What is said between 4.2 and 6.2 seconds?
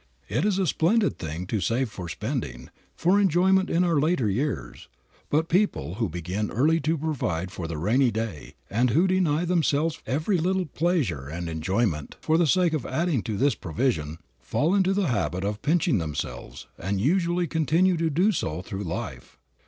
years, but people who